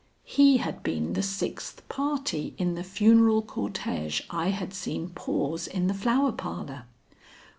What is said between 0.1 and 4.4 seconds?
He had been the sixth party in the funeral cortège